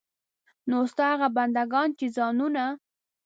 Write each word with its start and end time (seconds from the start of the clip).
نو 0.69 0.77
ستا 0.91 1.05
هغه 1.13 1.27
بندګان 1.37 1.89
چې 1.99 2.05
ځانونه. 2.15 2.65